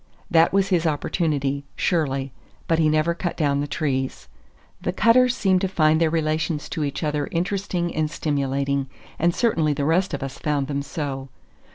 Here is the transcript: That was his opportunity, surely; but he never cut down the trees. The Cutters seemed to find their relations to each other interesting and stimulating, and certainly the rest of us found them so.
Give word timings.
That 0.31 0.51
was 0.51 0.69
his 0.69 0.87
opportunity, 0.87 1.63
surely; 1.75 2.33
but 2.67 2.79
he 2.79 2.89
never 2.89 3.13
cut 3.13 3.37
down 3.37 3.59
the 3.61 3.67
trees. 3.67 4.27
The 4.81 4.91
Cutters 4.91 5.35
seemed 5.35 5.61
to 5.61 5.67
find 5.67 6.01
their 6.01 6.09
relations 6.09 6.67
to 6.69 6.83
each 6.83 7.03
other 7.03 7.27
interesting 7.31 7.93
and 7.95 8.09
stimulating, 8.09 8.89
and 9.19 9.35
certainly 9.35 9.73
the 9.73 9.85
rest 9.85 10.15
of 10.15 10.23
us 10.23 10.39
found 10.39 10.65
them 10.65 10.81
so. 10.81 11.29